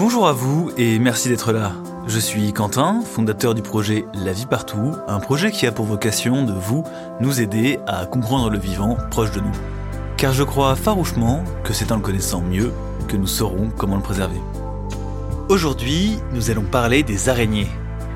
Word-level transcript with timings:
Bonjour 0.00 0.26
à 0.26 0.32
vous 0.32 0.70
et 0.78 0.98
merci 0.98 1.28
d'être 1.28 1.52
là. 1.52 1.72
Je 2.06 2.18
suis 2.18 2.54
Quentin, 2.54 3.02
fondateur 3.02 3.54
du 3.54 3.60
projet 3.60 4.06
La 4.14 4.32
vie 4.32 4.46
partout, 4.46 4.94
un 5.06 5.20
projet 5.20 5.50
qui 5.50 5.66
a 5.66 5.72
pour 5.72 5.84
vocation 5.84 6.42
de 6.42 6.54
vous 6.54 6.84
nous 7.20 7.42
aider 7.42 7.78
à 7.86 8.06
comprendre 8.06 8.48
le 8.48 8.58
vivant 8.58 8.96
proche 9.10 9.30
de 9.30 9.40
nous. 9.40 9.52
Car 10.16 10.32
je 10.32 10.42
crois 10.42 10.74
farouchement 10.74 11.44
que 11.64 11.74
c'est 11.74 11.92
en 11.92 11.96
le 11.96 12.00
connaissant 12.00 12.40
mieux 12.40 12.72
que 13.08 13.18
nous 13.18 13.26
saurons 13.26 13.68
comment 13.76 13.96
le 13.96 14.02
préserver. 14.02 14.40
Aujourd'hui, 15.50 16.18
nous 16.32 16.50
allons 16.50 16.64
parler 16.64 17.02
des 17.02 17.28
araignées, 17.28 17.68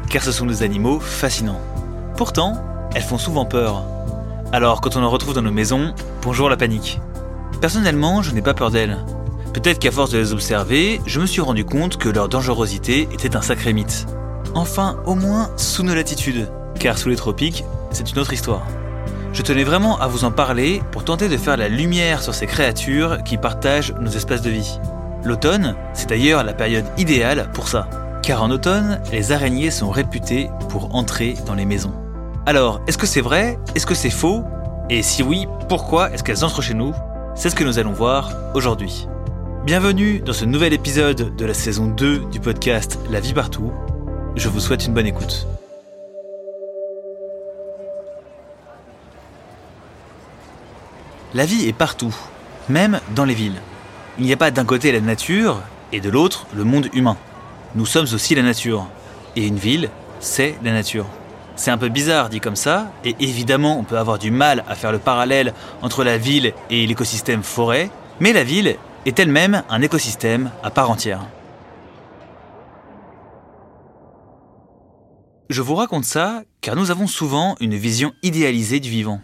car 0.08 0.22
ce 0.22 0.32
sont 0.32 0.46
des 0.46 0.62
animaux 0.62 1.00
fascinants. 1.00 1.60
Pourtant, 2.16 2.54
elles 2.94 3.02
font 3.02 3.18
souvent 3.18 3.44
peur. 3.44 3.84
Alors 4.54 4.80
quand 4.80 4.96
on 4.96 5.02
en 5.02 5.10
retrouve 5.10 5.34
dans 5.34 5.42
nos 5.42 5.52
maisons, 5.52 5.94
bonjour 6.22 6.48
la 6.48 6.56
panique. 6.56 6.98
Personnellement, 7.60 8.22
je 8.22 8.30
n'ai 8.30 8.40
pas 8.40 8.54
peur 8.54 8.70
d'elles. 8.70 9.04
Peut-être 9.54 9.78
qu'à 9.78 9.92
force 9.92 10.10
de 10.10 10.18
les 10.18 10.32
observer, 10.32 11.00
je 11.06 11.20
me 11.20 11.26
suis 11.26 11.40
rendu 11.40 11.64
compte 11.64 11.96
que 11.96 12.08
leur 12.08 12.28
dangerosité 12.28 13.08
était 13.12 13.36
un 13.36 13.40
sacré 13.40 13.72
mythe. 13.72 14.04
Enfin, 14.52 14.96
au 15.06 15.14
moins 15.14 15.48
sous 15.56 15.84
nos 15.84 15.94
latitudes, 15.94 16.50
car 16.80 16.98
sous 16.98 17.08
les 17.08 17.14
tropiques, 17.14 17.64
c'est 17.92 18.10
une 18.10 18.18
autre 18.18 18.32
histoire. 18.32 18.66
Je 19.32 19.42
tenais 19.42 19.62
vraiment 19.62 19.96
à 20.00 20.08
vous 20.08 20.24
en 20.24 20.32
parler 20.32 20.82
pour 20.90 21.04
tenter 21.04 21.28
de 21.28 21.36
faire 21.36 21.56
la 21.56 21.68
lumière 21.68 22.20
sur 22.20 22.34
ces 22.34 22.46
créatures 22.46 23.22
qui 23.22 23.36
partagent 23.36 23.94
nos 24.00 24.10
espaces 24.10 24.42
de 24.42 24.50
vie. 24.50 24.80
L'automne, 25.22 25.76
c'est 25.92 26.08
d'ailleurs 26.08 26.42
la 26.42 26.52
période 26.52 26.86
idéale 26.98 27.48
pour 27.54 27.68
ça, 27.68 27.88
car 28.24 28.42
en 28.42 28.50
automne, 28.50 29.00
les 29.12 29.30
araignées 29.30 29.70
sont 29.70 29.90
réputées 29.90 30.50
pour 30.68 30.96
entrer 30.96 31.36
dans 31.46 31.54
les 31.54 31.64
maisons. 31.64 31.94
Alors, 32.44 32.80
est-ce 32.88 32.98
que 32.98 33.06
c'est 33.06 33.20
vrai? 33.20 33.60
Est-ce 33.76 33.86
que 33.86 33.94
c'est 33.94 34.10
faux? 34.10 34.42
Et 34.90 35.04
si 35.04 35.22
oui, 35.22 35.46
pourquoi 35.68 36.10
est-ce 36.10 36.24
qu'elles 36.24 36.44
entrent 36.44 36.60
chez 36.60 36.74
nous? 36.74 36.92
C'est 37.36 37.50
ce 37.50 37.54
que 37.54 37.64
nous 37.64 37.78
allons 37.78 37.92
voir 37.92 38.32
aujourd'hui. 38.54 39.06
Bienvenue 39.64 40.20
dans 40.20 40.34
ce 40.34 40.44
nouvel 40.44 40.74
épisode 40.74 41.34
de 41.36 41.46
la 41.46 41.54
saison 41.54 41.86
2 41.86 42.26
du 42.26 42.38
podcast 42.38 42.98
La 43.08 43.18
vie 43.18 43.32
partout. 43.32 43.72
Je 44.36 44.50
vous 44.50 44.60
souhaite 44.60 44.84
une 44.84 44.92
bonne 44.92 45.06
écoute. 45.06 45.46
La 51.32 51.46
vie 51.46 51.66
est 51.66 51.72
partout, 51.72 52.14
même 52.68 53.00
dans 53.14 53.24
les 53.24 53.32
villes. 53.32 53.62
Il 54.18 54.26
n'y 54.26 54.34
a 54.34 54.36
pas 54.36 54.50
d'un 54.50 54.66
côté 54.66 54.92
la 54.92 55.00
nature 55.00 55.62
et 55.92 56.00
de 56.00 56.10
l'autre 56.10 56.46
le 56.54 56.64
monde 56.64 56.90
humain. 56.92 57.16
Nous 57.74 57.86
sommes 57.86 58.08
aussi 58.12 58.34
la 58.34 58.42
nature. 58.42 58.86
Et 59.34 59.46
une 59.46 59.56
ville, 59.56 59.88
c'est 60.20 60.58
la 60.62 60.72
nature. 60.72 61.06
C'est 61.56 61.70
un 61.70 61.78
peu 61.78 61.88
bizarre 61.88 62.28
dit 62.28 62.40
comme 62.40 62.54
ça, 62.54 62.92
et 63.02 63.16
évidemment 63.18 63.78
on 63.78 63.84
peut 63.84 63.96
avoir 63.96 64.18
du 64.18 64.30
mal 64.30 64.62
à 64.68 64.74
faire 64.74 64.92
le 64.92 64.98
parallèle 64.98 65.54
entre 65.80 66.04
la 66.04 66.18
ville 66.18 66.52
et 66.68 66.86
l'écosystème 66.86 67.42
forêt, 67.42 67.88
mais 68.20 68.34
la 68.34 68.44
ville 68.44 68.76
est 69.06 69.18
elle-même 69.18 69.62
un 69.68 69.82
écosystème 69.82 70.50
à 70.62 70.70
part 70.70 70.90
entière. 70.90 71.26
Je 75.50 75.60
vous 75.60 75.74
raconte 75.74 76.04
ça 76.04 76.42
car 76.60 76.74
nous 76.74 76.90
avons 76.90 77.06
souvent 77.06 77.56
une 77.60 77.74
vision 77.74 78.12
idéalisée 78.22 78.80
du 78.80 78.88
vivant. 78.88 79.20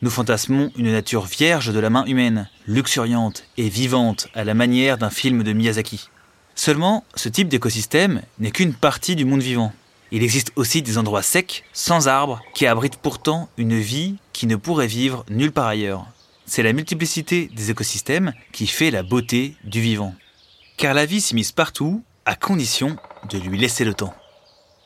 Nous 0.00 0.10
fantasmons 0.10 0.70
une 0.76 0.92
nature 0.92 1.24
vierge 1.24 1.72
de 1.72 1.80
la 1.80 1.90
main 1.90 2.04
humaine, 2.04 2.48
luxuriante 2.68 3.44
et 3.56 3.68
vivante 3.68 4.28
à 4.34 4.44
la 4.44 4.54
manière 4.54 4.96
d'un 4.96 5.10
film 5.10 5.42
de 5.42 5.52
Miyazaki. 5.52 6.08
Seulement, 6.54 7.04
ce 7.16 7.28
type 7.28 7.48
d'écosystème 7.48 8.22
n'est 8.38 8.52
qu'une 8.52 8.74
partie 8.74 9.16
du 9.16 9.24
monde 9.24 9.42
vivant. 9.42 9.72
Il 10.12 10.22
existe 10.22 10.52
aussi 10.54 10.82
des 10.82 10.96
endroits 10.96 11.22
secs, 11.22 11.64
sans 11.72 12.06
arbres, 12.06 12.40
qui 12.54 12.66
abritent 12.66 12.96
pourtant 12.96 13.48
une 13.58 13.78
vie 13.78 14.16
qui 14.32 14.46
ne 14.46 14.56
pourrait 14.56 14.86
vivre 14.86 15.24
nulle 15.28 15.52
part 15.52 15.66
ailleurs 15.66 16.06
c'est 16.48 16.62
la 16.62 16.72
multiplicité 16.72 17.50
des 17.54 17.70
écosystèmes 17.70 18.32
qui 18.52 18.66
fait 18.66 18.90
la 18.90 19.02
beauté 19.02 19.54
du 19.64 19.80
vivant. 19.80 20.14
Car 20.76 20.94
la 20.94 21.06
vie 21.06 21.20
s'immisce 21.20 21.52
partout, 21.52 22.02
à 22.24 22.34
condition 22.34 22.96
de 23.30 23.38
lui 23.38 23.58
laisser 23.58 23.84
le 23.84 23.94
temps. 23.94 24.14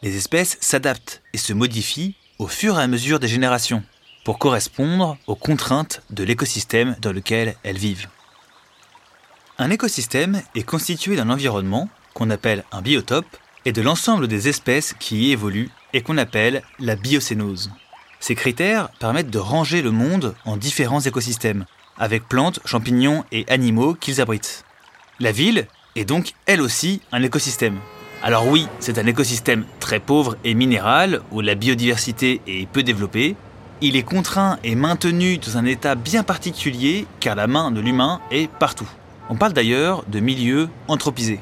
Les 0.03 0.17
espèces 0.17 0.59
s'adaptent 0.61 1.23
et 1.33 1.39
se 1.39 1.53
modifient 1.53 2.17
au 2.39 2.49
fur 2.49 2.79
et 2.79 2.83
à 2.83 2.89
mesure 2.89 3.21
des 3.21 3.29
générations, 3.29 3.85
pour 4.25 4.39
correspondre 4.39 5.17
aux 5.27 5.37
contraintes 5.37 6.03
de 6.11 6.25
l'écosystème 6.25 6.97
dans 7.01 7.13
lequel 7.13 7.55
elles 7.63 7.79
vivent. 7.79 8.09
Un 9.59 9.71
écosystème 9.71 10.43
est 10.55 10.65
constitué 10.65 11.15
d'un 11.15 11.31
environnement, 11.31 11.89
qu'on 12.15 12.31
appelle 12.31 12.65
un 12.73 12.83
biotope, 12.83 13.37
et 13.65 13.73
de 13.73 13.83
l'ensemble 13.83 14.27
des 14.27 14.49
espèces 14.49 14.95
qui 14.99 15.29
y 15.29 15.33
évoluent 15.33 15.71
et 15.93 16.03
qu'on 16.03 16.19
appelle 16.19 16.63
la 16.81 16.97
biocénose. 16.97 17.71
Ces 18.23 18.37
critères 18.37 18.89
permettent 19.01 19.31
de 19.31 19.41
ranger 19.41 19.83
le 19.83 19.91
monde 19.91 20.37
en 20.45 20.57
différents 20.57 21.01
écosystèmes, 21.01 21.65
avec 21.99 22.29
plantes, 22.29 22.61
champignons 22.65 23.25
et 23.33 23.45
animaux 23.49 23.95
qu'ils 23.95 24.21
abritent. 24.21 24.65
La 25.19 25.33
ville 25.33 25.67
est 25.97 26.05
donc 26.05 26.35
elle 26.47 26.61
aussi 26.61 27.01
un 27.11 27.21
écosystème. 27.25 27.79
Alors 28.23 28.47
oui, 28.47 28.69
c'est 28.79 28.99
un 28.99 29.07
écosystème 29.09 29.65
très 29.81 29.99
pauvre 29.99 30.37
et 30.45 30.55
minéral, 30.55 31.21
où 31.33 31.41
la 31.41 31.57
biodiversité 31.57 32.41
est 32.47 32.69
peu 32.69 32.85
développée. 32.85 33.35
Il 33.81 33.97
est 33.97 34.05
contraint 34.05 34.61
et 34.63 34.77
maintenu 34.77 35.39
dans 35.39 35.59
un 35.59 35.65
état 35.65 35.97
bien 35.97 36.23
particulier 36.23 37.09
car 37.19 37.35
la 37.35 37.49
main 37.49 37.73
de 37.73 37.81
l'humain 37.81 38.21
est 38.31 38.49
partout. 38.49 38.89
On 39.31 39.35
parle 39.35 39.53
d'ailleurs 39.53 40.05
de 40.07 40.21
milieux 40.21 40.69
anthropisés. 40.87 41.41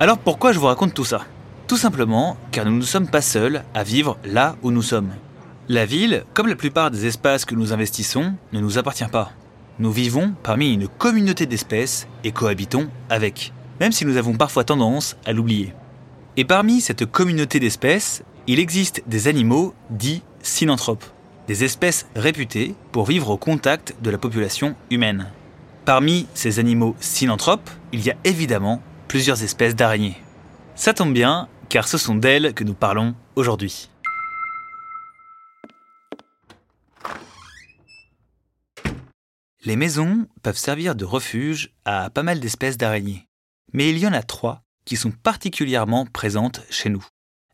Alors 0.00 0.18
pourquoi 0.18 0.50
je 0.50 0.58
vous 0.58 0.66
raconte 0.66 0.94
tout 0.94 1.04
ça? 1.04 1.20
Tout 1.68 1.76
simplement 1.76 2.36
car 2.50 2.64
nous 2.64 2.76
ne 2.76 2.82
sommes 2.82 3.08
pas 3.08 3.22
seuls 3.22 3.62
à 3.72 3.84
vivre 3.84 4.18
là 4.24 4.56
où 4.62 4.72
nous 4.72 4.82
sommes. 4.82 5.12
La 5.68 5.86
ville, 5.86 6.24
comme 6.34 6.48
la 6.48 6.56
plupart 6.56 6.90
des 6.90 7.06
espaces 7.06 7.44
que 7.44 7.54
nous 7.54 7.72
investissons, 7.72 8.34
ne 8.52 8.58
nous 8.58 8.78
appartient 8.78 9.04
pas. 9.04 9.30
Nous 9.78 9.92
vivons 9.92 10.34
parmi 10.42 10.72
une 10.72 10.88
communauté 10.88 11.46
d'espèces 11.46 12.08
et 12.24 12.32
cohabitons 12.32 12.88
avec, 13.08 13.52
même 13.78 13.92
si 13.92 14.04
nous 14.04 14.16
avons 14.16 14.34
parfois 14.34 14.64
tendance 14.64 15.16
à 15.24 15.32
l'oublier. 15.32 15.72
Et 16.36 16.44
parmi 16.44 16.80
cette 16.80 17.06
communauté 17.06 17.60
d'espèces, 17.60 18.24
il 18.48 18.58
existe 18.58 19.04
des 19.06 19.28
animaux 19.28 19.72
dits 19.88 20.22
synanthropes, 20.42 21.04
des 21.46 21.62
espèces 21.62 22.08
réputées 22.16 22.74
pour 22.90 23.06
vivre 23.06 23.30
au 23.30 23.36
contact 23.36 23.94
de 24.02 24.10
la 24.10 24.18
population 24.18 24.74
humaine. 24.90 25.28
Parmi 25.84 26.26
ces 26.34 26.58
animaux 26.58 26.96
synanthropes, 26.98 27.70
il 27.92 28.04
y 28.04 28.10
a 28.10 28.16
évidemment 28.24 28.82
plusieurs 29.06 29.44
espèces 29.44 29.76
d'araignées. 29.76 30.20
Ça 30.74 30.92
tombe 30.92 31.12
bien, 31.12 31.46
car 31.68 31.86
ce 31.86 31.98
sont 31.98 32.16
d'elles 32.16 32.52
que 32.52 32.64
nous 32.64 32.74
parlons 32.74 33.14
aujourd'hui. 33.36 33.91
Les 39.64 39.76
maisons 39.76 40.26
peuvent 40.42 40.58
servir 40.58 40.96
de 40.96 41.04
refuge 41.04 41.72
à 41.84 42.10
pas 42.10 42.24
mal 42.24 42.40
d'espèces 42.40 42.76
d'araignées. 42.76 43.28
Mais 43.72 43.90
il 43.90 43.98
y 43.98 44.08
en 44.08 44.12
a 44.12 44.24
trois 44.24 44.64
qui 44.84 44.96
sont 44.96 45.12
particulièrement 45.12 46.04
présentes 46.04 46.62
chez 46.68 46.88
nous. 46.88 47.06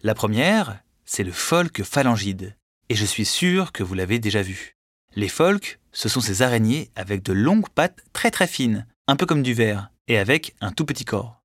La 0.02 0.14
première, 0.14 0.80
c'est 1.04 1.22
le 1.22 1.32
folk 1.32 1.82
phalangide. 1.82 2.56
Et 2.88 2.94
je 2.94 3.04
suis 3.04 3.26
sûr 3.26 3.72
que 3.72 3.82
vous 3.82 3.92
l'avez 3.92 4.18
déjà 4.18 4.40
vu. 4.40 4.76
Les 5.16 5.28
folks, 5.28 5.80
ce 5.92 6.08
sont 6.08 6.22
ces 6.22 6.40
araignées 6.40 6.90
avec 6.96 7.22
de 7.22 7.34
longues 7.34 7.68
pattes 7.68 8.00
très 8.14 8.30
très 8.30 8.46
fines, 8.46 8.86
un 9.06 9.16
peu 9.16 9.26
comme 9.26 9.42
du 9.42 9.52
verre, 9.52 9.90
et 10.06 10.16
avec 10.16 10.54
un 10.62 10.72
tout 10.72 10.86
petit 10.86 11.04
corps. 11.04 11.42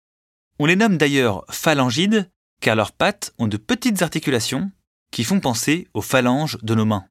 On 0.60 0.66
les 0.66 0.78
nomme 0.78 0.98
d'ailleurs 0.98 1.44
phalangides 1.50 2.30
car 2.62 2.78
leurs 2.78 2.94
pattes 2.94 3.34
ont 3.38 3.50
de 3.50 3.58
petites 3.58 4.02
articulations 4.02 4.72
qui 5.12 5.26
font 5.26 5.42
penser 5.42 5.90
aux 5.94 6.02
phalanges 6.02 6.58
de 6.62 6.74
nos 6.74 6.86
mains. 6.86 7.06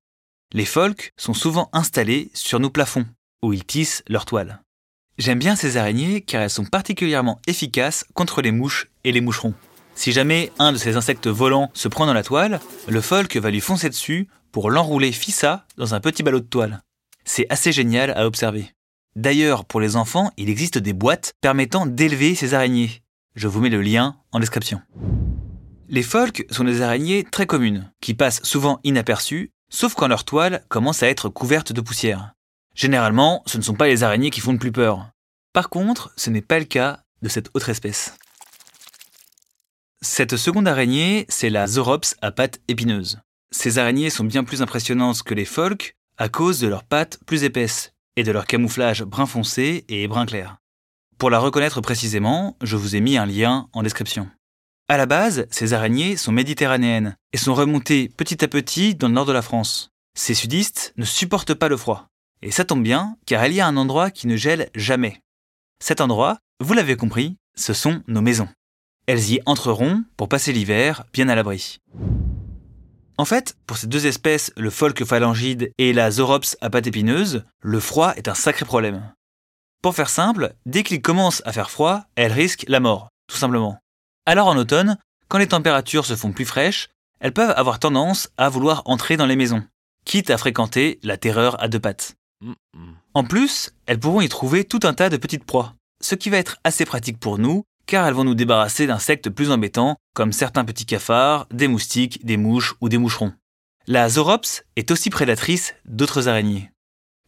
Les 0.54 0.64
folks 0.64 1.12
sont 1.18 1.34
souvent 1.34 1.68
installés 1.74 2.30
sur 2.32 2.58
nos 2.58 2.70
plafonds, 2.70 3.06
où 3.42 3.52
ils 3.52 3.64
tissent 3.64 4.02
leur 4.08 4.24
toile. 4.24 4.62
J'aime 5.18 5.38
bien 5.38 5.56
ces 5.56 5.76
araignées 5.76 6.22
car 6.22 6.42
elles 6.42 6.50
sont 6.50 6.64
particulièrement 6.64 7.40
efficaces 7.46 8.04
contre 8.14 8.40
les 8.42 8.52
mouches 8.52 8.90
et 9.04 9.12
les 9.12 9.20
moucherons. 9.20 9.54
Si 9.94 10.12
jamais 10.12 10.50
un 10.58 10.72
de 10.72 10.78
ces 10.78 10.96
insectes 10.96 11.28
volants 11.28 11.70
se 11.74 11.88
prend 11.88 12.06
dans 12.06 12.14
la 12.14 12.22
toile, 12.22 12.60
le 12.88 13.00
folk 13.00 13.36
va 13.36 13.50
lui 13.50 13.60
foncer 13.60 13.90
dessus 13.90 14.28
pour 14.50 14.70
l'enrouler 14.70 15.12
fissa 15.12 15.66
dans 15.76 15.94
un 15.94 16.00
petit 16.00 16.22
ballot 16.22 16.40
de 16.40 16.46
toile. 16.46 16.82
C'est 17.24 17.46
assez 17.50 17.72
génial 17.72 18.10
à 18.16 18.26
observer. 18.26 18.72
D'ailleurs, 19.14 19.64
pour 19.64 19.80
les 19.80 19.96
enfants, 19.96 20.32
il 20.38 20.48
existe 20.48 20.78
des 20.78 20.94
boîtes 20.94 21.34
permettant 21.40 21.84
d'élever 21.84 22.34
ces 22.34 22.54
araignées. 22.54 23.02
Je 23.34 23.48
vous 23.48 23.60
mets 23.60 23.68
le 23.68 23.82
lien 23.82 24.16
en 24.32 24.40
description. 24.40 24.80
Les 25.88 26.02
folks 26.02 26.46
sont 26.50 26.64
des 26.64 26.80
araignées 26.80 27.24
très 27.30 27.46
communes, 27.46 27.90
qui 28.00 28.14
passent 28.14 28.42
souvent 28.42 28.80
inaperçues, 28.84 29.52
sauf 29.68 29.94
quand 29.94 30.08
leur 30.08 30.24
toile 30.24 30.64
commence 30.68 31.02
à 31.02 31.08
être 31.08 31.28
couverte 31.28 31.72
de 31.72 31.82
poussière. 31.82 32.32
Généralement, 32.74 33.42
ce 33.46 33.58
ne 33.58 33.62
sont 33.62 33.74
pas 33.74 33.88
les 33.88 34.02
araignées 34.02 34.30
qui 34.30 34.40
font 34.40 34.52
le 34.52 34.58
plus 34.58 34.72
peur. 34.72 35.10
Par 35.52 35.68
contre, 35.68 36.12
ce 36.16 36.30
n'est 36.30 36.40
pas 36.42 36.58
le 36.58 36.64
cas 36.64 37.00
de 37.20 37.28
cette 37.28 37.50
autre 37.54 37.68
espèce. 37.68 38.16
Cette 40.00 40.36
seconde 40.36 40.66
araignée, 40.66 41.26
c'est 41.28 41.50
la 41.50 41.66
Zorops 41.66 42.16
à 42.22 42.32
pattes 42.32 42.60
épineuses. 42.68 43.20
Ces 43.50 43.78
araignées 43.78 44.10
sont 44.10 44.24
bien 44.24 44.44
plus 44.44 44.62
impressionnantes 44.62 45.22
que 45.22 45.34
les 45.34 45.44
pholques 45.44 45.94
à 46.16 46.28
cause 46.28 46.60
de 46.60 46.68
leurs 46.68 46.84
pattes 46.84 47.18
plus 47.26 47.44
épaisses 47.44 47.92
et 48.16 48.24
de 48.24 48.32
leur 48.32 48.46
camouflage 48.46 49.02
brun 49.04 49.26
foncé 49.26 49.84
et 49.88 50.08
brun 50.08 50.26
clair. 50.26 50.56
Pour 51.18 51.30
la 51.30 51.38
reconnaître 51.38 51.80
précisément, 51.80 52.56
je 52.62 52.76
vous 52.76 52.96
ai 52.96 53.00
mis 53.00 53.16
un 53.16 53.26
lien 53.26 53.68
en 53.72 53.82
description. 53.82 54.28
À 54.88 54.96
la 54.96 55.06
base, 55.06 55.46
ces 55.50 55.72
araignées 55.72 56.16
sont 56.16 56.32
méditerranéennes 56.32 57.16
et 57.32 57.38
sont 57.38 57.54
remontées 57.54 58.08
petit 58.08 58.44
à 58.44 58.48
petit 58.48 58.94
dans 58.94 59.08
le 59.08 59.14
nord 59.14 59.26
de 59.26 59.32
la 59.32 59.42
France. 59.42 59.90
Ces 60.14 60.34
sudistes 60.34 60.92
ne 60.96 61.04
supportent 61.04 61.54
pas 61.54 61.68
le 61.68 61.76
froid. 61.76 62.11
Et 62.42 62.50
ça 62.50 62.64
tombe 62.64 62.82
bien, 62.82 63.16
car 63.26 63.46
il 63.46 63.52
y 63.54 63.60
a 63.60 63.66
un 63.66 63.76
endroit 63.76 64.10
qui 64.10 64.26
ne 64.26 64.36
gèle 64.36 64.68
jamais. 64.74 65.22
Cet 65.80 66.00
endroit, 66.00 66.38
vous 66.60 66.74
l'avez 66.74 66.96
compris, 66.96 67.36
ce 67.54 67.72
sont 67.72 68.02
nos 68.06 68.20
maisons. 68.20 68.48
elles 69.06 69.32
y 69.32 69.40
entreront 69.46 70.04
pour 70.16 70.28
passer 70.28 70.52
l'hiver 70.52 71.04
bien 71.12 71.28
à 71.28 71.34
l'abri. 71.34 71.78
En 73.18 73.24
fait, 73.24 73.56
pour 73.66 73.76
ces 73.76 73.86
deux 73.86 74.06
espèces, 74.06 74.52
le 74.56 74.70
folk 74.70 75.04
phalangide 75.04 75.70
et 75.78 75.92
la 75.92 76.10
zorops 76.10 76.56
à 76.60 76.70
pattes 76.70 76.86
épineuses, 76.86 77.44
le 77.60 77.80
froid 77.80 78.14
est 78.16 78.28
un 78.28 78.34
sacré 78.34 78.64
problème. 78.64 79.12
Pour 79.82 79.94
faire 79.94 80.08
simple, 80.08 80.54
dès 80.66 80.82
qu'il 80.82 81.02
commence 81.02 81.42
à 81.44 81.52
faire 81.52 81.70
froid, 81.70 82.04
elles 82.14 82.32
risquent 82.32 82.64
la 82.68 82.80
mort, 82.80 83.08
tout 83.28 83.36
simplement. 83.36 83.78
Alors 84.26 84.46
en 84.46 84.56
automne, 84.56 84.96
quand 85.28 85.38
les 85.38 85.48
températures 85.48 86.06
se 86.06 86.16
font 86.16 86.32
plus 86.32 86.46
fraîches, 86.46 86.88
elles 87.20 87.32
peuvent 87.32 87.54
avoir 87.56 87.78
tendance 87.78 88.30
à 88.36 88.48
vouloir 88.48 88.82
entrer 88.86 89.16
dans 89.16 89.26
les 89.26 89.36
maisons, 89.36 89.64
quitte 90.04 90.30
à 90.30 90.38
fréquenter 90.38 90.98
la 91.02 91.16
terreur 91.16 91.60
à 91.62 91.68
deux 91.68 91.80
pattes. 91.80 92.14
En 93.14 93.24
plus, 93.24 93.72
elles 93.86 93.98
pourront 93.98 94.20
y 94.20 94.28
trouver 94.28 94.64
tout 94.64 94.80
un 94.84 94.94
tas 94.94 95.10
de 95.10 95.16
petites 95.16 95.44
proies, 95.44 95.74
ce 96.00 96.14
qui 96.14 96.30
va 96.30 96.38
être 96.38 96.58
assez 96.64 96.84
pratique 96.84 97.18
pour 97.18 97.38
nous, 97.38 97.64
car 97.86 98.06
elles 98.06 98.14
vont 98.14 98.24
nous 98.24 98.34
débarrasser 98.34 98.86
d'insectes 98.86 99.30
plus 99.30 99.50
embêtants, 99.50 99.96
comme 100.14 100.32
certains 100.32 100.64
petits 100.64 100.86
cafards, 100.86 101.46
des 101.50 101.68
moustiques, 101.68 102.24
des 102.24 102.36
mouches 102.36 102.74
ou 102.80 102.88
des 102.88 102.98
moucherons. 102.98 103.32
La 103.86 104.08
zorops 104.08 104.62
est 104.76 104.90
aussi 104.90 105.10
prédatrice 105.10 105.74
d'autres 105.84 106.28
araignées. 106.28 106.70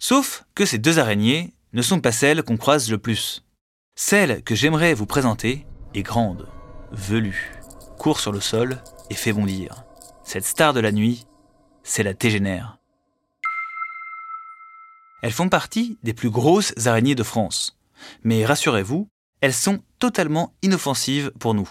Sauf 0.00 0.44
que 0.54 0.64
ces 0.64 0.78
deux 0.78 0.98
araignées 0.98 1.54
ne 1.72 1.82
sont 1.82 2.00
pas 2.00 2.12
celles 2.12 2.42
qu'on 2.42 2.56
croise 2.56 2.90
le 2.90 2.98
plus. 2.98 3.44
Celle 3.96 4.42
que 4.42 4.54
j'aimerais 4.54 4.94
vous 4.94 5.06
présenter 5.06 5.66
est 5.94 6.02
grande, 6.02 6.48
velue, 6.92 7.52
court 7.98 8.20
sur 8.20 8.32
le 8.32 8.40
sol 8.40 8.82
et 9.10 9.14
fait 9.14 9.32
bondir. 9.32 9.84
Cette 10.24 10.44
star 10.44 10.72
de 10.72 10.80
la 10.80 10.92
nuit, 10.92 11.26
c'est 11.82 12.02
la 12.02 12.14
tégénère. 12.14 12.78
Elles 15.24 15.32
font 15.32 15.48
partie 15.48 15.96
des 16.02 16.12
plus 16.12 16.28
grosses 16.28 16.74
araignées 16.86 17.14
de 17.14 17.22
France. 17.22 17.78
Mais 18.24 18.44
rassurez-vous, 18.44 19.08
elles 19.40 19.54
sont 19.54 19.80
totalement 19.98 20.52
inoffensives 20.60 21.32
pour 21.38 21.54
nous. 21.54 21.66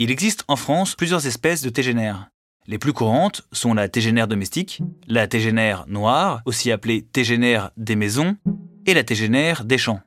Il 0.00 0.10
existe 0.10 0.42
en 0.48 0.56
France 0.56 0.96
plusieurs 0.96 1.28
espèces 1.28 1.62
de 1.62 1.70
tégénères. 1.70 2.28
Les 2.66 2.78
plus 2.78 2.92
courantes 2.92 3.46
sont 3.52 3.72
la 3.72 3.88
tégénère 3.88 4.26
domestique, 4.26 4.82
la 5.06 5.28
tégénère 5.28 5.84
noire, 5.86 6.42
aussi 6.44 6.72
appelée 6.72 7.02
tégénère 7.02 7.70
des 7.76 7.94
maisons, 7.94 8.36
et 8.84 8.94
la 8.94 9.04
tégénère 9.04 9.64
des 9.64 9.78
champs. 9.78 10.00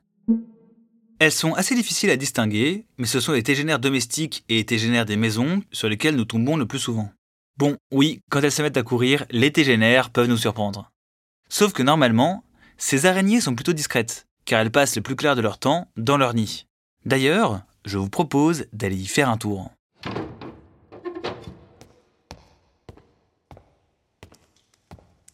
Elles 1.18 1.32
sont 1.32 1.54
assez 1.54 1.74
difficiles 1.74 2.10
à 2.10 2.18
distinguer, 2.18 2.84
mais 2.98 3.06
ce 3.06 3.20
sont 3.20 3.32
les 3.32 3.42
tégénères 3.42 3.78
domestiques 3.78 4.44
et 4.50 4.56
les 4.56 4.66
tégénères 4.66 5.06
des 5.06 5.16
maisons 5.16 5.62
sur 5.72 5.88
lesquelles 5.88 6.16
nous 6.16 6.26
tombons 6.26 6.58
le 6.58 6.66
plus 6.66 6.78
souvent. 6.78 7.10
Bon, 7.56 7.78
oui, 7.90 8.20
quand 8.30 8.42
elles 8.42 8.52
se 8.52 8.60
mettent 8.60 8.76
à 8.76 8.82
courir, 8.82 9.24
les 9.30 9.50
tégénères 9.50 10.10
peuvent 10.10 10.28
nous 10.28 10.36
surprendre. 10.36 10.90
Sauf 11.48 11.72
que 11.72 11.82
normalement, 11.82 12.44
ces 12.80 13.04
araignées 13.04 13.42
sont 13.42 13.54
plutôt 13.54 13.74
discrètes, 13.74 14.26
car 14.46 14.58
elles 14.58 14.72
passent 14.72 14.96
le 14.96 15.02
plus 15.02 15.14
clair 15.14 15.36
de 15.36 15.42
leur 15.42 15.58
temps 15.58 15.86
dans 15.96 16.16
leur 16.16 16.34
nid. 16.34 16.66
D'ailleurs, 17.04 17.60
je 17.84 17.98
vous 17.98 18.08
propose 18.08 18.64
d'aller 18.72 18.96
y 18.96 19.06
faire 19.06 19.28
un 19.28 19.36
tour. 19.36 19.70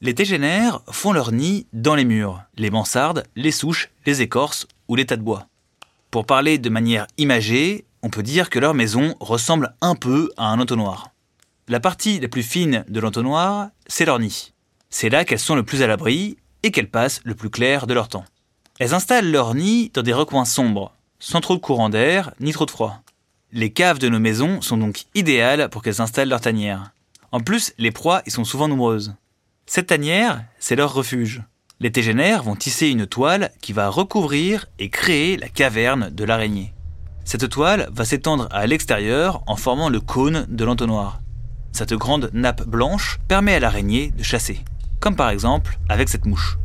Les 0.03 0.15
tégénères 0.15 0.83
font 0.91 1.13
leur 1.13 1.33
nid 1.33 1.67
dans 1.73 1.95
les 1.95 2.05
murs, 2.05 2.43
les 2.57 2.71
mansardes, 2.71 3.25
les 3.37 3.53
souches, 3.53 3.91
les 4.05 4.23
écorces 4.23 4.67
ou 4.89 4.97
les 4.97 5.07
tas 5.07 5.17
de 5.17 5.23
bois. 5.23 5.47
Pour 6.11 6.27
parler 6.27 6.59
de 6.59 6.69
manière 6.69 7.07
imagée, 7.17 7.87
on 8.03 8.11
peut 8.11 8.25
dire 8.25 8.51
que 8.51 8.59
leur 8.59 8.75
maison 8.75 9.15
ressemble 9.21 9.75
un 9.81 9.95
peu 9.95 10.31
à 10.37 10.49
un 10.49 10.61
entonnoir. 10.61 11.13
La 11.69 11.81
partie 11.81 12.19
la 12.19 12.29
plus 12.29 12.43
fine 12.43 12.85
de 12.89 13.01
l'entonnoir, 13.01 13.71
c'est 13.87 14.05
leur 14.05 14.19
nid. 14.19 14.53
C'est 14.91 15.09
là 15.09 15.25
qu'elles 15.25 15.39
sont 15.39 15.57
le 15.57 15.65
plus 15.65 15.83
à 15.83 15.87
l'abri 15.87 16.37
et 16.63 16.71
qu'elles 16.71 16.91
passent 16.91 17.21
le 17.25 17.35
plus 17.35 17.51
clair 17.51 17.87
de 17.87 17.95
leur 17.95 18.09
temps. 18.09 18.25
Elles 18.79 18.95
installent 18.95 19.31
leur 19.31 19.55
nid 19.55 19.91
dans 19.95 20.03
des 20.03 20.13
recoins 20.13 20.45
sombres, 20.45 20.93
sans 21.19 21.41
trop 21.41 21.55
de 21.55 21.61
courant 21.61 21.89
d'air 21.89 22.33
ni 22.41 22.53
trop 22.53 22.67
de 22.67 22.71
froid. 22.71 23.03
Les 23.53 23.71
caves 23.71 23.99
de 23.99 24.09
nos 24.09 24.19
maisons 24.19 24.61
sont 24.61 24.77
donc 24.77 25.05
idéales 25.15 25.71
pour 25.71 25.83
qu'elles 25.83 26.03
installent 26.03 26.29
leur 26.29 26.41
tanière. 26.41 26.91
En 27.33 27.41
plus, 27.41 27.73
les 27.79 27.91
proies 27.91 28.23
y 28.27 28.31
sont 28.31 28.45
souvent 28.45 28.69
nombreuses. 28.69 29.15
Cette 29.67 29.87
tanière, 29.89 30.45
c'est 30.59 30.77
leur 30.77 30.93
refuge. 30.93 31.43
Les 31.81 31.93
tégénères 31.93 32.43
vont 32.43 32.57
tisser 32.57 32.89
une 32.89 33.07
toile 33.07 33.51
qui 33.61 33.73
va 33.73 33.89
recouvrir 33.89 34.67
et 34.79 34.91
créer 34.91 35.37
la 35.37 35.49
caverne 35.49 36.11
de 36.11 36.25
l'araignée. 36.25 36.73
Cette 37.25 37.49
toile 37.49 37.89
va 37.93 38.05
s'étendre 38.05 38.49
à 38.51 38.67
l'extérieur 38.67 39.43
en 39.47 39.57
formant 39.57 39.89
le 39.89 40.01
cône 40.01 40.47
de 40.49 40.65
l'entonnoir. 40.65 41.21
Cette 41.73 41.95
grande 41.95 42.31
nappe 42.33 42.67
blanche 42.67 43.19
permet 43.29 43.55
à 43.55 43.61
l'araignée 43.61 44.13
de 44.17 44.23
chasser 44.23 44.61
comme 45.01 45.17
par 45.17 45.31
exemple 45.31 45.79
avec 45.89 46.09
cette 46.09 46.27
mouche. 46.27 46.59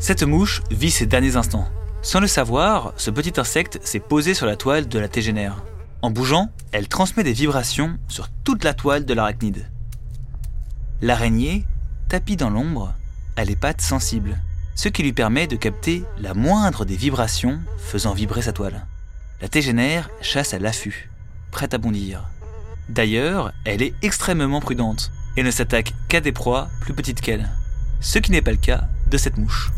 Cette 0.00 0.22
mouche 0.22 0.62
vit 0.70 0.90
ses 0.90 1.06
derniers 1.06 1.36
instants. 1.36 1.68
Sans 2.02 2.20
le 2.20 2.26
savoir, 2.26 2.92
ce 2.96 3.10
petit 3.10 3.40
insecte 3.40 3.80
s'est 3.82 4.00
posé 4.00 4.34
sur 4.34 4.44
la 4.44 4.56
toile 4.56 4.88
de 4.88 4.98
la 4.98 5.08
tégénère. 5.08 5.62
En 6.02 6.10
bougeant, 6.10 6.50
elle 6.72 6.88
transmet 6.88 7.24
des 7.24 7.32
vibrations 7.32 7.96
sur 8.08 8.28
toute 8.44 8.64
la 8.64 8.74
toile 8.74 9.06
de 9.06 9.14
l'arachnide. 9.14 9.70
L'araignée, 11.00 11.64
tapie 12.08 12.36
dans 12.36 12.50
l'ombre, 12.50 12.92
a 13.36 13.44
les 13.44 13.56
pattes 13.56 13.80
sensibles, 13.80 14.38
ce 14.74 14.88
qui 14.88 15.02
lui 15.02 15.14
permet 15.14 15.46
de 15.46 15.56
capter 15.56 16.04
la 16.18 16.34
moindre 16.34 16.84
des 16.84 16.96
vibrations 16.96 17.60
faisant 17.78 18.12
vibrer 18.12 18.42
sa 18.42 18.52
toile. 18.52 18.86
La 19.40 19.48
tégénère 19.48 20.10
chasse 20.20 20.52
à 20.52 20.58
l'affût, 20.58 21.10
prête 21.50 21.72
à 21.72 21.78
bondir. 21.78 22.24
D'ailleurs, 22.90 23.52
elle 23.64 23.82
est 23.82 23.94
extrêmement 24.02 24.60
prudente 24.60 25.10
et 25.36 25.42
ne 25.42 25.50
s'attaque 25.50 25.92
qu'à 26.08 26.20
des 26.20 26.32
proies 26.32 26.68
plus 26.80 26.94
petites 26.94 27.20
qu'elle. 27.20 27.50
Ce 28.00 28.18
qui 28.18 28.30
n'est 28.30 28.42
pas 28.42 28.50
le 28.50 28.56
cas 28.56 28.88
de 29.10 29.16
cette 29.16 29.38
mouche. 29.38 29.70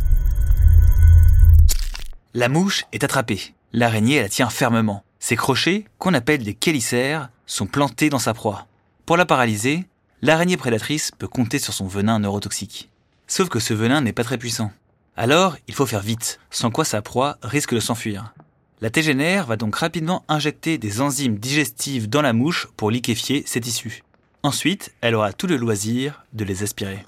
La 2.35 2.49
mouche 2.49 2.85
est 2.93 3.05
attrapée. 3.05 3.55
L'araignée 3.73 4.21
la 4.21 4.29
tient 4.29 4.51
fermement. 4.51 5.05
Ses 5.19 5.37
crochets, 5.37 5.87
qu'on 5.99 6.15
appelle 6.15 6.43
des 6.43 6.57
chélicères, 6.63 7.31
sont 7.47 7.67
plantés 7.67 8.11
dans 8.11 8.19
sa 8.19 8.35
proie. 8.35 8.67
Pour 9.07 9.17
la 9.17 9.27
paralyser, 9.27 9.85
l'araignée 10.23 10.57
prédatrice 10.57 11.11
peut 11.19 11.29
compter 11.29 11.59
sur 11.59 11.73
son 11.73 11.87
venin 11.87 12.19
neurotoxique. 12.19 12.91
Sauf 13.27 13.49
que 13.49 13.59
ce 13.59 13.75
venin 13.75 14.01
n'est 14.01 14.13
pas 14.13 14.25
très 14.25 14.39
puissant. 14.39 14.71
Alors, 15.17 15.57
il 15.67 15.75
faut 15.75 15.87
faire 15.87 16.03
vite, 16.03 16.39
sans 16.51 16.71
quoi 16.71 16.85
sa 16.85 17.01
proie 17.01 17.39
risque 17.43 17.75
de 17.75 17.81
s'enfuir. 17.81 18.35
La 18.83 18.91
tégénère 18.91 19.47
va 19.47 19.57
donc 19.57 19.77
rapidement 19.77 20.25
injecter 20.29 20.77
des 20.77 21.01
enzymes 21.01 21.39
digestives 21.39 22.11
dans 22.11 22.21
la 22.21 22.35
mouche 22.35 22.69
pour 22.77 22.91
liquéfier 22.91 23.43
ses 23.47 23.63
tissus. 23.63 24.03
Ensuite, 24.47 24.95
elle 25.01 25.17
aura 25.17 25.33
tout 25.33 25.49
le 25.49 25.57
loisir 25.57 26.25
de 26.33 26.45
les 26.45 26.63
aspirer. 26.63 27.05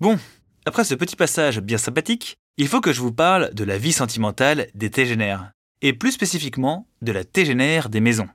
Bon, 0.00 0.18
après 0.66 0.84
ce 0.84 0.94
petit 0.94 1.16
passage 1.16 1.60
bien 1.60 1.78
sympathique, 1.78 2.36
il 2.58 2.68
faut 2.68 2.82
que 2.82 2.92
je 2.92 3.00
vous 3.00 3.10
parle 3.10 3.54
de 3.54 3.64
la 3.64 3.78
vie 3.78 3.94
sentimentale 3.94 4.66
des 4.74 4.90
tégénères, 4.90 5.50
et 5.80 5.94
plus 5.94 6.12
spécifiquement 6.12 6.86
de 7.00 7.10
la 7.10 7.24
tégénère 7.24 7.88
des 7.88 8.00
maisons. 8.00 8.28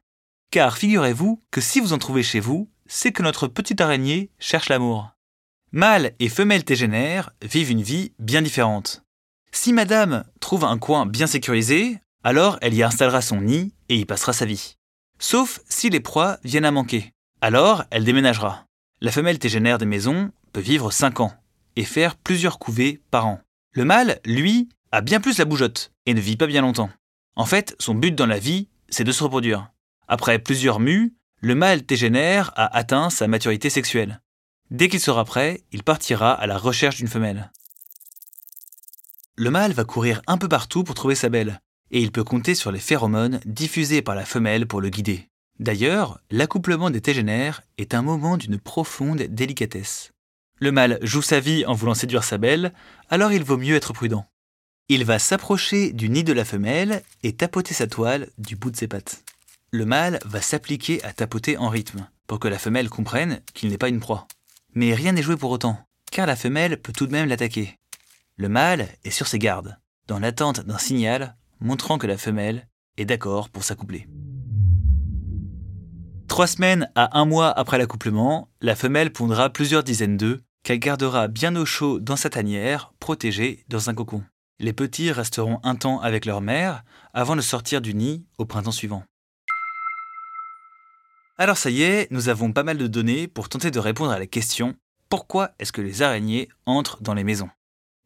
Car 0.49 0.79
figurez-vous 0.79 1.43
que 1.51 1.61
si 1.61 1.79
vous 1.79 1.93
en 1.93 1.99
trouvez 1.99 2.23
chez 2.23 2.39
vous, 2.39 2.71
c'est 2.87 3.11
que 3.11 3.21
notre 3.21 3.47
petite 3.47 3.81
araignée 3.81 4.31
cherche 4.39 4.69
l'amour. 4.69 5.11
Mâles 5.71 6.13
et 6.17 6.29
femelles 6.29 6.65
tégénères 6.65 7.29
vivent 7.43 7.69
une 7.69 7.83
vie 7.83 8.13
bien 8.17 8.41
différente. 8.41 9.03
Si 9.51 9.73
madame 9.73 10.23
trouve 10.39 10.65
un 10.65 10.79
coin 10.79 11.05
bien 11.05 11.27
sécurisé, 11.27 11.99
alors 12.23 12.57
elle 12.61 12.73
y 12.73 12.83
installera 12.83 13.21
son 13.21 13.41
nid 13.41 13.73
et 13.89 13.97
y 13.97 14.05
passera 14.05 14.33
sa 14.33 14.45
vie. 14.45 14.77
Sauf 15.19 15.61
si 15.67 15.89
les 15.89 15.99
proies 15.99 16.37
viennent 16.43 16.65
à 16.65 16.71
manquer. 16.71 17.13
Alors 17.41 17.83
elle 17.91 18.05
déménagera. 18.05 18.65
La 19.01 19.11
femelle 19.11 19.39
tégénère 19.39 19.77
des 19.77 19.85
maisons 19.85 20.31
peut 20.53 20.61
vivre 20.61 20.91
5 20.91 21.19
ans 21.19 21.33
et 21.75 21.83
faire 21.83 22.15
plusieurs 22.15 22.59
couvées 22.59 23.01
par 23.11 23.27
an. 23.27 23.39
Le 23.73 23.85
mâle, 23.85 24.19
lui, 24.25 24.69
a 24.91 25.01
bien 25.01 25.19
plus 25.19 25.39
la 25.39 25.45
bougeotte 25.45 25.91
et 26.05 26.13
ne 26.13 26.21
vit 26.21 26.37
pas 26.37 26.47
bien 26.47 26.61
longtemps. 26.61 26.91
En 27.35 27.45
fait, 27.45 27.75
son 27.79 27.95
but 27.95 28.13
dans 28.13 28.27
la 28.27 28.39
vie, 28.39 28.69
c'est 28.89 29.03
de 29.03 29.11
se 29.11 29.23
reproduire. 29.23 29.71
Après 30.07 30.39
plusieurs 30.39 30.79
mues, 30.79 31.15
le 31.41 31.55
mâle 31.55 31.83
tégénère 31.83 32.51
a 32.55 32.77
atteint 32.77 33.09
sa 33.09 33.27
maturité 33.27 33.69
sexuelle. 33.69 34.21
Dès 34.69 34.87
qu'il 34.87 34.99
sera 34.99 35.25
prêt, 35.25 35.63
il 35.71 35.83
partira 35.83 36.31
à 36.31 36.47
la 36.47 36.57
recherche 36.57 36.97
d'une 36.97 37.07
femelle. 37.07 37.51
Le 39.35 39.49
mâle 39.49 39.73
va 39.73 39.83
courir 39.83 40.21
un 40.27 40.37
peu 40.37 40.47
partout 40.47 40.83
pour 40.83 40.95
trouver 40.95 41.15
sa 41.15 41.29
belle, 41.29 41.59
et 41.93 42.01
il 42.01 42.11
peut 42.11 42.23
compter 42.23 42.55
sur 42.55 42.71
les 42.71 42.79
phéromones 42.79 43.39
diffusés 43.45 44.01
par 44.01 44.15
la 44.15 44.25
femelle 44.25 44.67
pour 44.67 44.81
le 44.81 44.89
guider. 44.89 45.29
D'ailleurs, 45.59 46.19
l'accouplement 46.31 46.89
des 46.89 47.01
tégénères 47.01 47.61
est 47.77 47.93
un 47.93 48.01
moment 48.01 48.35
d'une 48.35 48.59
profonde 48.59 49.21
délicatesse. 49.21 50.11
Le 50.59 50.71
mâle 50.71 50.97
joue 51.03 51.21
sa 51.21 51.39
vie 51.39 51.65
en 51.65 51.75
voulant 51.75 51.93
séduire 51.93 52.23
sa 52.23 52.39
belle, 52.39 52.73
alors 53.09 53.31
il 53.31 53.43
vaut 53.43 53.57
mieux 53.57 53.75
être 53.75 53.93
prudent. 53.93 54.25
Il 54.89 55.05
va 55.05 55.19
s'approcher 55.19 55.93
du 55.93 56.09
nid 56.09 56.23
de 56.23 56.33
la 56.33 56.45
femelle 56.45 57.03
et 57.21 57.35
tapoter 57.35 57.75
sa 57.75 57.85
toile 57.85 58.27
du 58.39 58.55
bout 58.55 58.71
de 58.71 58.75
ses 58.75 58.87
pattes. 58.87 59.23
Le 59.69 59.85
mâle 59.85 60.19
va 60.25 60.41
s'appliquer 60.41 61.03
à 61.03 61.13
tapoter 61.13 61.57
en 61.57 61.69
rythme, 61.69 62.07
pour 62.25 62.39
que 62.39 62.47
la 62.47 62.59
femelle 62.59 62.89
comprenne 62.89 63.41
qu'il 63.53 63.69
n'est 63.69 63.77
pas 63.77 63.89
une 63.89 63.99
proie. 63.99 64.27
Mais 64.73 64.95
rien 64.95 65.11
n'est 65.11 65.21
joué 65.21 65.37
pour 65.37 65.51
autant, 65.51 65.79
car 66.11 66.25
la 66.25 66.35
femelle 66.35 66.81
peut 66.81 66.93
tout 66.93 67.05
de 67.05 67.11
même 67.11 67.29
l'attaquer. 67.29 67.77
Le 68.35 68.49
mâle 68.49 68.87
est 69.03 69.11
sur 69.11 69.27
ses 69.27 69.39
gardes, 69.39 69.77
dans 70.07 70.19
l'attente 70.19 70.61
d'un 70.61 70.79
signal 70.79 71.35
montrant 71.63 71.97
que 71.97 72.05
la 72.05 72.17
femelle 72.17 72.67
est 72.97 73.05
d'accord 73.05 73.49
pour 73.49 73.63
s'accoupler. 73.63 74.07
Trois 76.27 76.47
semaines 76.47 76.91
à 76.95 77.19
un 77.19 77.25
mois 77.25 77.49
après 77.49 77.77
l'accouplement, 77.77 78.49
la 78.61 78.75
femelle 78.75 79.11
pondra 79.11 79.49
plusieurs 79.49 79.83
dizaines 79.83 80.17
d'œufs 80.17 80.41
qu'elle 80.63 80.79
gardera 80.79 81.27
bien 81.27 81.55
au 81.55 81.65
chaud 81.65 81.99
dans 81.99 82.15
sa 82.15 82.29
tanière, 82.29 82.93
protégée 82.99 83.65
dans 83.67 83.89
un 83.89 83.93
cocon. 83.93 84.23
les 84.59 84.73
petits 84.73 85.11
resteront 85.11 85.59
un 85.63 85.75
temps 85.75 85.99
avec 85.99 86.25
leur 86.25 86.39
mère 86.39 86.83
avant 87.13 87.35
de 87.35 87.41
sortir 87.41 87.81
du 87.81 87.93
nid 87.93 88.23
au 88.37 88.45
printemps 88.45 88.71
suivant. 88.71 89.03
Alors 91.37 91.57
ça 91.57 91.69
y 91.69 91.81
est, 91.81 92.07
nous 92.11 92.29
avons 92.29 92.53
pas 92.53 92.63
mal 92.63 92.77
de 92.77 92.87
données 92.87 93.27
pour 93.27 93.49
tenter 93.49 93.71
de 93.71 93.79
répondre 93.79 94.11
à 94.11 94.19
la 94.19 94.27
question 94.27 94.75
pourquoi 95.09 95.51
est-ce 95.59 95.71
que 95.71 95.81
les 95.81 96.01
araignées 96.01 96.49
entrent 96.65 97.03
dans 97.03 97.13
les 97.13 97.23
maisons? 97.23 97.49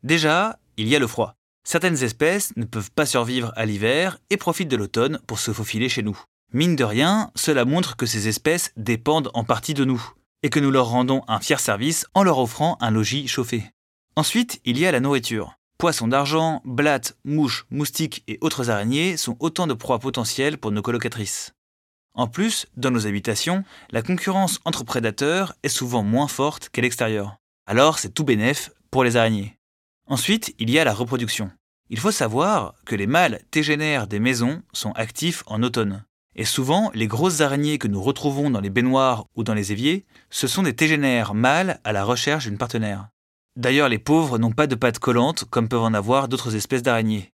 Déjà, 0.04 0.60
il 0.76 0.90
y 0.90 0.96
a 0.96 1.00
le 1.00 1.08
froid. 1.08 1.37
Certaines 1.70 2.02
espèces 2.02 2.56
ne 2.56 2.64
peuvent 2.64 2.92
pas 2.92 3.06
survivre 3.06 3.52
à 3.58 3.66
l'hiver 3.66 4.20
et 4.30 4.38
profitent 4.38 4.70
de 4.70 4.78
l'automne 4.78 5.20
pour 5.28 5.38
se 5.38 5.52
faufiler 5.52 5.90
chez 5.90 6.02
nous. 6.02 6.18
Mine 6.54 6.78
de 6.78 6.86
rien, 6.86 7.30
cela 7.36 7.66
montre 7.66 7.98
que 7.98 8.06
ces 8.06 8.30
espèces 8.30 8.72
dépendent 8.78 9.32
en 9.34 9.44
partie 9.44 9.74
de 9.74 9.84
nous, 9.84 10.02
et 10.44 10.50
que 10.50 10.62
nous 10.62 10.72
leur 10.72 10.88
rendons 10.88 11.24
un 11.28 11.42
fier 11.42 11.60
service 11.60 12.06
en 12.14 12.24
leur 12.24 12.38
offrant 12.38 12.78
un 12.80 12.90
logis 12.90 13.28
chauffé. 13.28 13.70
Ensuite, 14.16 14.62
il 14.64 14.80
y 14.80 14.86
a 14.86 14.94
la 14.94 15.02
nourriture. 15.02 15.56
Poissons 15.78 16.08
d'argent, 16.08 16.62
blattes, 16.64 17.18
mouches, 17.26 17.66
moustiques 17.70 18.24
et 18.30 18.38
autres 18.40 18.70
araignées 18.70 19.18
sont 19.18 19.36
autant 19.42 19.68
de 19.68 19.74
proies 19.74 20.00
potentielles 20.00 20.58
pour 20.60 20.72
nos 20.72 20.82
colocatrices. 20.82 21.52
En 22.14 22.28
plus, 22.28 22.68
dans 22.78 22.92
nos 22.92 23.08
habitations, 23.08 23.66
la 23.92 24.02
concurrence 24.02 24.62
entre 24.64 24.86
prédateurs 24.86 25.54
est 25.64 25.68
souvent 25.68 26.02
moins 26.02 26.30
forte 26.30 26.70
qu'à 26.70 26.82
l'extérieur. 26.82 27.36
Alors 27.66 28.00
c'est 28.00 28.14
tout 28.14 28.24
bénef 28.24 28.72
pour 28.90 29.04
les 29.04 29.18
araignées. 29.18 29.58
Ensuite, 30.10 30.56
il 30.58 30.70
y 30.70 30.80
a 30.80 30.86
la 30.86 30.94
reproduction. 30.94 31.52
Il 31.90 32.00
faut 32.00 32.12
savoir 32.12 32.76
que 32.86 32.96
les 32.96 33.08
mâles 33.08 33.42
tégénères 33.52 34.08
des 34.08 34.20
maisons 34.20 34.62
sont 34.74 34.92
actifs 34.94 35.44
en 35.48 35.64
automne. 35.64 36.06
Et 36.36 36.46
souvent, 36.46 36.92
les 36.94 37.08
grosses 37.08 37.42
araignées 37.42 37.78
que 37.78 37.88
nous 37.88 38.02
retrouvons 38.02 38.50
dans 38.50 38.60
les 38.60 38.70
baignoires 38.70 39.26
ou 39.36 39.44
dans 39.44 39.54
les 39.54 39.72
éviers, 39.72 40.06
ce 40.30 40.48
sont 40.48 40.64
des 40.64 40.76
tégénères 40.76 41.34
mâles 41.34 41.80
à 41.84 41.94
la 41.94 42.04
recherche 42.04 42.46
d'une 42.46 42.58
partenaire. 42.58 43.10
D'ailleurs, 43.56 43.90
les 43.90 44.00
pauvres 44.00 44.38
n'ont 44.38 44.52
pas 44.52 44.68
de 44.68 44.76
pattes 44.76 45.00
collantes 45.00 45.46
comme 45.46 45.68
peuvent 45.68 45.82
en 45.82 45.94
avoir 45.94 46.28
d'autres 46.28 46.56
espèces 46.56 46.84
d'araignées. 46.84 47.32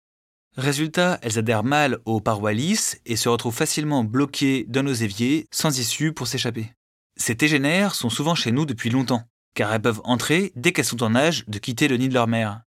Résultat, 0.56 1.18
elles 1.22 1.38
adhèrent 1.38 1.62
mal 1.62 1.98
aux 2.04 2.20
parois 2.20 2.52
lisses 2.52 3.00
et 3.06 3.14
se 3.14 3.28
retrouvent 3.28 3.54
facilement 3.54 4.02
bloquées 4.02 4.64
dans 4.68 4.82
nos 4.82 4.92
éviers 4.92 5.46
sans 5.52 5.78
issue 5.78 6.12
pour 6.12 6.26
s'échapper. 6.26 6.72
Ces 7.16 7.36
tégénères 7.36 7.94
sont 7.94 8.10
souvent 8.10 8.34
chez 8.34 8.50
nous 8.50 8.66
depuis 8.66 8.90
longtemps 8.90 9.22
car 9.58 9.74
elles 9.74 9.82
peuvent 9.82 10.00
entrer 10.04 10.52
dès 10.54 10.70
qu'elles 10.70 10.84
sont 10.84 11.02
en 11.02 11.16
âge 11.16 11.44
de 11.48 11.58
quitter 11.58 11.88
le 11.88 11.96
nid 11.96 12.08
de 12.08 12.14
leur 12.14 12.28
mère. 12.28 12.62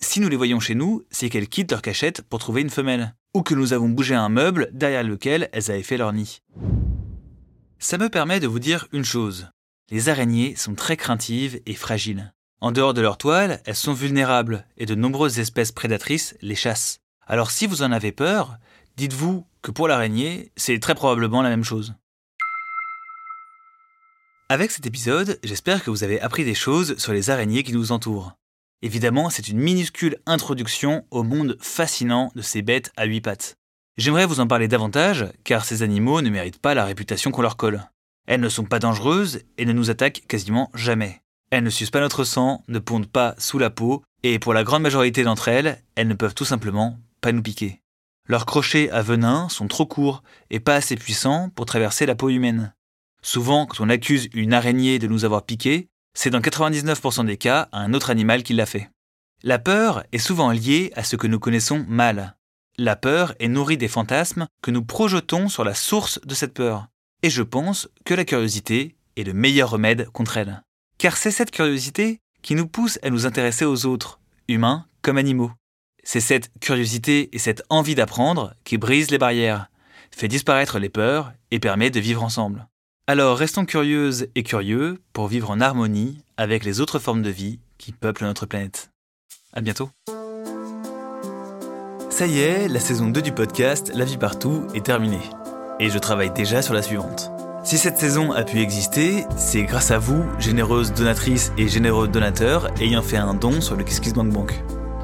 Si 0.00 0.20
nous 0.20 0.28
les 0.28 0.36
voyons 0.36 0.60
chez 0.60 0.76
nous, 0.76 1.04
c'est 1.10 1.28
qu'elles 1.28 1.48
quittent 1.48 1.72
leur 1.72 1.82
cachette 1.82 2.22
pour 2.22 2.38
trouver 2.38 2.60
une 2.60 2.70
femelle, 2.70 3.14
ou 3.34 3.42
que 3.42 3.54
nous 3.54 3.72
avons 3.72 3.88
bougé 3.88 4.14
un 4.14 4.28
meuble 4.28 4.68
derrière 4.72 5.02
lequel 5.02 5.48
elles 5.52 5.70
avaient 5.70 5.82
fait 5.82 5.96
leur 5.96 6.12
nid. 6.12 6.40
Ça 7.80 7.98
me 7.98 8.08
permet 8.08 8.38
de 8.38 8.46
vous 8.46 8.60
dire 8.60 8.86
une 8.92 9.04
chose. 9.04 9.48
Les 9.90 10.08
araignées 10.08 10.54
sont 10.54 10.74
très 10.74 10.96
craintives 10.96 11.60
et 11.66 11.74
fragiles. 11.74 12.32
En 12.60 12.72
dehors 12.72 12.94
de 12.94 13.00
leur 13.00 13.18
toile, 13.18 13.60
elles 13.64 13.74
sont 13.74 13.92
vulnérables 13.92 14.66
et 14.76 14.86
de 14.86 14.94
nombreuses 14.94 15.38
espèces 15.38 15.72
prédatrices 15.72 16.36
les 16.42 16.54
chassent. 16.56 17.00
Alors 17.26 17.50
si 17.50 17.66
vous 17.66 17.82
en 17.82 17.92
avez 17.92 18.12
peur, 18.12 18.56
dites-vous 18.96 19.46
que 19.62 19.70
pour 19.70 19.88
l'araignée, 19.88 20.52
c'est 20.56 20.78
très 20.78 20.94
probablement 20.94 21.42
la 21.42 21.50
même 21.50 21.64
chose. 21.64 21.94
Avec 24.48 24.70
cet 24.70 24.86
épisode, 24.86 25.38
j'espère 25.42 25.84
que 25.84 25.90
vous 25.90 26.04
avez 26.04 26.20
appris 26.20 26.44
des 26.44 26.54
choses 26.54 26.96
sur 26.98 27.12
les 27.12 27.30
araignées 27.30 27.62
qui 27.62 27.72
nous 27.72 27.92
entourent. 27.92 28.34
Évidemment, 28.82 29.28
c'est 29.28 29.48
une 29.48 29.58
minuscule 29.58 30.18
introduction 30.26 31.04
au 31.10 31.24
monde 31.24 31.56
fascinant 31.60 32.30
de 32.36 32.42
ces 32.42 32.62
bêtes 32.62 32.92
à 32.96 33.06
huit 33.06 33.20
pattes. 33.20 33.56
J'aimerais 33.96 34.26
vous 34.26 34.38
en 34.38 34.46
parler 34.46 34.68
davantage, 34.68 35.26
car 35.42 35.64
ces 35.64 35.82
animaux 35.82 36.22
ne 36.22 36.30
méritent 36.30 36.60
pas 36.60 36.74
la 36.74 36.84
réputation 36.84 37.32
qu'on 37.32 37.42
leur 37.42 37.56
colle. 37.56 37.82
Elles 38.26 38.40
ne 38.40 38.48
sont 38.48 38.64
pas 38.64 38.78
dangereuses 38.78 39.40
et 39.56 39.64
ne 39.64 39.72
nous 39.72 39.90
attaquent 39.90 40.22
quasiment 40.28 40.70
jamais. 40.74 41.22
Elles 41.50 41.64
ne 41.64 41.70
sucent 41.70 41.90
pas 41.90 42.00
notre 42.00 42.22
sang, 42.22 42.62
ne 42.68 42.78
pondent 42.78 43.10
pas 43.10 43.34
sous 43.38 43.58
la 43.58 43.70
peau, 43.70 44.04
et 44.22 44.38
pour 44.38 44.54
la 44.54 44.62
grande 44.62 44.82
majorité 44.82 45.24
d'entre 45.24 45.48
elles, 45.48 45.82
elles 45.96 46.06
ne 46.06 46.14
peuvent 46.14 46.34
tout 46.34 46.44
simplement 46.44 46.98
pas 47.20 47.32
nous 47.32 47.42
piquer. 47.42 47.80
Leurs 48.26 48.46
crochets 48.46 48.90
à 48.90 49.02
venin 49.02 49.48
sont 49.48 49.66
trop 49.66 49.86
courts 49.86 50.22
et 50.50 50.60
pas 50.60 50.74
assez 50.76 50.94
puissants 50.94 51.48
pour 51.54 51.66
traverser 51.66 52.06
la 52.06 52.14
peau 52.14 52.28
humaine. 52.28 52.74
Souvent, 53.22 53.66
quand 53.66 53.82
on 53.82 53.88
accuse 53.88 54.28
une 54.34 54.52
araignée 54.52 54.98
de 54.98 55.08
nous 55.08 55.24
avoir 55.24 55.44
piqué, 55.44 55.88
c'est 56.18 56.30
dans 56.30 56.40
99% 56.40 57.26
des 57.26 57.36
cas 57.36 57.68
un 57.70 57.94
autre 57.94 58.10
animal 58.10 58.42
qui 58.42 58.52
l'a 58.52 58.66
fait. 58.66 58.90
La 59.44 59.60
peur 59.60 60.02
est 60.10 60.18
souvent 60.18 60.50
liée 60.50 60.90
à 60.96 61.04
ce 61.04 61.14
que 61.14 61.28
nous 61.28 61.38
connaissons 61.38 61.86
mal. 61.86 62.34
La 62.76 62.96
peur 62.96 63.36
est 63.38 63.46
nourrie 63.46 63.76
des 63.76 63.86
fantasmes 63.86 64.48
que 64.60 64.72
nous 64.72 64.82
projetons 64.82 65.48
sur 65.48 65.62
la 65.62 65.74
source 65.74 66.20
de 66.26 66.34
cette 66.34 66.54
peur. 66.54 66.88
Et 67.22 67.30
je 67.30 67.44
pense 67.44 67.88
que 68.04 68.14
la 68.14 68.24
curiosité 68.24 68.96
est 69.16 69.22
le 69.22 69.32
meilleur 69.32 69.70
remède 69.70 70.08
contre 70.10 70.38
elle. 70.38 70.64
Car 70.98 71.16
c'est 71.16 71.30
cette 71.30 71.52
curiosité 71.52 72.18
qui 72.42 72.56
nous 72.56 72.66
pousse 72.66 72.98
à 73.04 73.10
nous 73.10 73.24
intéresser 73.24 73.64
aux 73.64 73.86
autres, 73.86 74.18
humains 74.48 74.86
comme 75.02 75.18
animaux. 75.18 75.52
C'est 76.02 76.18
cette 76.18 76.50
curiosité 76.58 77.28
et 77.32 77.38
cette 77.38 77.62
envie 77.70 77.94
d'apprendre 77.94 78.54
qui 78.64 78.76
brise 78.76 79.12
les 79.12 79.18
barrières, 79.18 79.70
fait 80.10 80.26
disparaître 80.26 80.80
les 80.80 80.88
peurs 80.88 81.32
et 81.52 81.60
permet 81.60 81.90
de 81.90 82.00
vivre 82.00 82.24
ensemble. 82.24 82.66
Alors 83.10 83.38
restons 83.38 83.64
curieuses 83.64 84.26
et 84.34 84.42
curieux 84.42 84.98
pour 85.14 85.28
vivre 85.28 85.50
en 85.50 85.62
harmonie 85.62 86.18
avec 86.36 86.62
les 86.62 86.82
autres 86.82 86.98
formes 86.98 87.22
de 87.22 87.30
vie 87.30 87.58
qui 87.78 87.90
peuplent 87.90 88.24
notre 88.24 88.44
planète. 88.44 88.90
À 89.54 89.62
bientôt. 89.62 89.88
Ça 92.10 92.26
y 92.26 92.40
est, 92.40 92.68
la 92.68 92.80
saison 92.80 93.08
2 93.08 93.22
du 93.22 93.32
podcast 93.32 93.92
La 93.94 94.04
vie 94.04 94.18
partout 94.18 94.66
est 94.74 94.84
terminée. 94.84 95.22
Et 95.80 95.88
je 95.88 95.98
travaille 95.98 96.32
déjà 96.32 96.60
sur 96.60 96.74
la 96.74 96.82
suivante. 96.82 97.30
Si 97.64 97.78
cette 97.78 97.96
saison 97.96 98.32
a 98.32 98.42
pu 98.42 98.60
exister, 98.60 99.24
c'est 99.38 99.62
grâce 99.62 99.90
à 99.90 99.98
vous, 99.98 100.22
généreuses 100.38 100.92
donatrices 100.92 101.50
et 101.56 101.66
généreux 101.66 102.08
donateurs, 102.08 102.68
ayant 102.78 103.00
fait 103.00 103.16
un 103.16 103.32
don 103.32 103.62
sur 103.62 103.76
le 103.76 103.84
KissKissBankBank. 103.84 104.52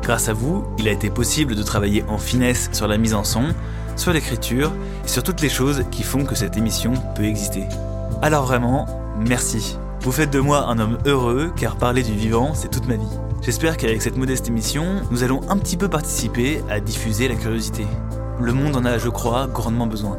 Grâce 0.02 0.28
à 0.28 0.34
vous, 0.34 0.66
il 0.78 0.88
a 0.88 0.92
été 0.92 1.08
possible 1.08 1.54
de 1.54 1.62
travailler 1.62 2.02
en 2.02 2.18
finesse 2.18 2.68
sur 2.75 2.87
la 2.87 2.99
mise 2.99 3.14
en 3.14 3.25
son, 3.25 3.54
sur 3.96 4.12
l'écriture 4.12 4.73
et 5.06 5.08
sur 5.08 5.23
toutes 5.23 5.40
les 5.40 5.49
choses 5.49 5.84
qui 5.90 6.02
font 6.02 6.26
que 6.26 6.34
cette 6.34 6.58
émission 6.58 6.92
peut 7.14 7.25
exister. 7.25 7.64
Alors 8.23 8.47
vraiment, 8.47 8.87
merci. 9.18 9.78
Vous 10.00 10.12
faites 10.12 10.30
de 10.30 10.40
moi 10.40 10.66
un 10.68 10.78
homme 10.78 10.99
heureux 11.06 11.52
car 11.56 11.76
parler 11.76 12.02
du 12.02 12.12
vivant, 12.12 12.52
c'est 12.54 12.71
toute 12.71 12.87
ma 12.87 12.97
vie. 12.97 13.18
J'espère 13.42 13.76
qu'avec 13.76 14.00
cette 14.02 14.16
modeste 14.16 14.49
émission, 14.49 15.02
nous 15.11 15.23
allons 15.23 15.40
un 15.49 15.59
petit 15.59 15.76
peu 15.76 15.88
participer 15.88 16.62
à 16.71 16.80
diffuser 16.80 17.28
la 17.28 17.35
curiosité. 17.35 17.87
Le 18.40 18.52
monde 18.52 18.76
en 18.76 18.85
a, 18.85 18.99
je 18.99 19.09
crois, 19.09 19.47
grandement 19.47 19.87
besoin. 19.87 20.18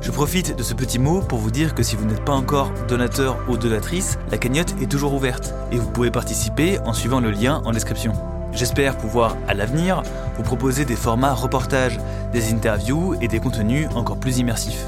Je 0.00 0.10
profite 0.10 0.56
de 0.56 0.62
ce 0.62 0.74
petit 0.74 0.98
mot 0.98 1.20
pour 1.20 1.38
vous 1.38 1.50
dire 1.50 1.74
que 1.74 1.82
si 1.82 1.94
vous 1.94 2.06
n'êtes 2.06 2.24
pas 2.24 2.32
encore 2.32 2.70
donateur 2.88 3.36
ou 3.48 3.56
donatrice, 3.56 4.18
la 4.30 4.38
cagnotte 4.38 4.74
est 4.80 4.90
toujours 4.90 5.12
ouverte 5.14 5.52
et 5.72 5.76
vous 5.76 5.90
pouvez 5.90 6.10
participer 6.10 6.78
en 6.80 6.92
suivant 6.92 7.20
le 7.20 7.30
lien 7.30 7.62
en 7.64 7.72
description. 7.72 8.12
J'espère 8.52 8.96
pouvoir, 8.96 9.36
à 9.46 9.54
l'avenir, 9.54 10.02
vous 10.36 10.42
proposer 10.42 10.84
des 10.84 10.96
formats 10.96 11.34
reportages, 11.34 11.98
des 12.32 12.52
interviews 12.52 13.14
et 13.20 13.28
des 13.28 13.40
contenus 13.40 13.88
encore 13.94 14.18
plus 14.18 14.38
immersifs. 14.38 14.86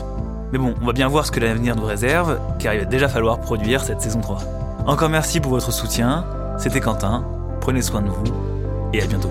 Mais 0.53 0.59
bon, 0.59 0.75
on 0.83 0.87
va 0.87 0.93
bien 0.93 1.09
voir 1.09 1.25
ce 1.25 1.33
que 1.33 1.41
l'avenir 1.41 1.75
nous 1.75 1.85
réserve, 1.85 2.39
car 2.59 2.75
il 2.75 2.81
va 2.81 2.85
déjà 2.85 3.09
falloir 3.09 3.41
produire 3.41 3.83
cette 3.83 4.03
saison 4.03 4.21
3. 4.21 4.39
Encore 4.87 5.09
merci 5.09 5.41
pour 5.41 5.53
votre 5.53 5.73
soutien, 5.73 6.27
c'était 6.59 6.81
Quentin, 6.81 7.25
prenez 7.61 7.81
soin 7.81 8.03
de 8.03 8.09
vous, 8.09 8.25
et 8.93 9.03
à 9.03 9.07
bientôt. 9.07 9.31